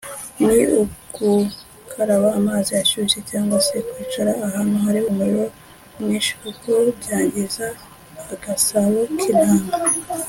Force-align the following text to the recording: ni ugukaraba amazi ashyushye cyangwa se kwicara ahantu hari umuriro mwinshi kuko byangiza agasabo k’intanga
ni 0.45 0.57
ugukaraba 0.79 2.29
amazi 2.39 2.71
ashyushye 2.81 3.19
cyangwa 3.29 3.57
se 3.67 3.75
kwicara 3.89 4.31
ahantu 4.47 4.75
hari 4.85 4.99
umuriro 5.09 5.45
mwinshi 5.99 6.31
kuko 6.41 6.69
byangiza 6.99 7.65
agasabo 8.33 8.99
k’intanga 9.19 9.69